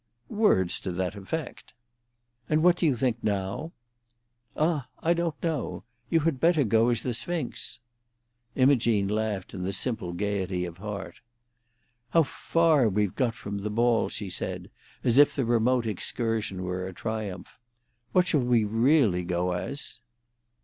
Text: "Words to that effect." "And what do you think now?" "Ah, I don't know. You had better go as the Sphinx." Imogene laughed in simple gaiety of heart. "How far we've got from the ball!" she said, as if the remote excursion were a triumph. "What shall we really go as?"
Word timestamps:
"Words 0.29 0.79
to 0.79 0.91
that 0.93 1.13
effect." 1.15 1.75
"And 2.49 2.63
what 2.63 2.77
do 2.77 2.87
you 2.87 2.95
think 2.95 3.23
now?" 3.23 3.71
"Ah, 4.57 4.87
I 4.99 5.13
don't 5.13 5.35
know. 5.43 5.83
You 6.09 6.21
had 6.21 6.39
better 6.39 6.63
go 6.63 6.89
as 6.89 7.03
the 7.03 7.13
Sphinx." 7.13 7.79
Imogene 8.55 9.07
laughed 9.07 9.53
in 9.53 9.71
simple 9.71 10.13
gaiety 10.13 10.65
of 10.65 10.79
heart. 10.79 11.21
"How 12.09 12.23
far 12.23 12.89
we've 12.89 13.13
got 13.15 13.35
from 13.35 13.59
the 13.59 13.69
ball!" 13.69 14.09
she 14.09 14.31
said, 14.31 14.71
as 15.03 15.19
if 15.19 15.35
the 15.35 15.45
remote 15.45 15.85
excursion 15.85 16.63
were 16.63 16.87
a 16.87 16.93
triumph. 16.93 17.59
"What 18.11 18.25
shall 18.25 18.41
we 18.41 18.63
really 18.63 19.23
go 19.23 19.51
as?" 19.51 19.99